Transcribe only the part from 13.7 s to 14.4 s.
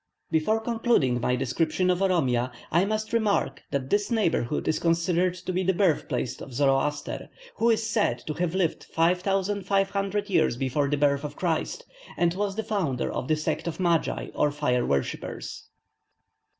Magi,